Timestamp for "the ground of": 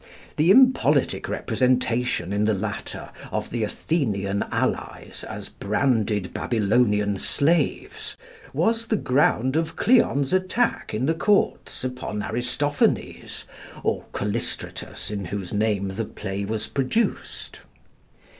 8.87-9.75